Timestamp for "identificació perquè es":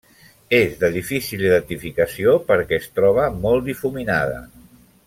1.45-2.91